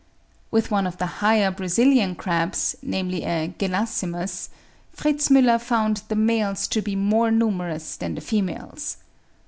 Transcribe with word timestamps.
With 0.49 0.71
one 0.71 0.87
of 0.87 0.97
the 0.97 1.05
higher 1.21 1.51
Brazilian 1.51 2.15
crabs, 2.15 2.75
namely 2.81 3.23
a 3.23 3.49
Gelasimus, 3.59 4.49
Fritz 4.91 5.27
Müller 5.29 5.61
found 5.61 5.97
the 6.07 6.15
males 6.15 6.67
to 6.69 6.81
be 6.81 6.95
more 6.95 7.29
numerous 7.29 7.97
than 7.97 8.15
the 8.15 8.21
females. 8.21 8.97